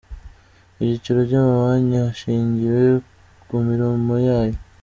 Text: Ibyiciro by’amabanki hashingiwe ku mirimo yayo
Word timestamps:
Ibyiciro 0.79 1.19
by’amabanki 1.27 1.95
hashingiwe 2.03 2.81
ku 3.47 3.55
mirimo 3.67 4.13
yayo 4.27 4.59